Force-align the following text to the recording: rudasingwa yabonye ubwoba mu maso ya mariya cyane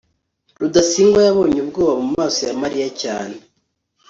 rudasingwa 0.59 1.19
yabonye 1.27 1.59
ubwoba 1.65 1.93
mu 2.03 2.07
maso 2.19 2.39
ya 2.47 2.53
mariya 2.61 2.87
cyane 3.01 3.35